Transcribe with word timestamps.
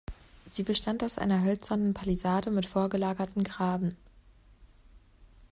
Sie 0.47 0.63
bestand 0.63 1.03
aus 1.03 1.19
einer 1.19 1.43
hölzernen 1.43 1.93
Palisade 1.93 2.49
mit 2.49 2.65
vorgelagerten 2.65 3.43
Graben. 3.43 3.95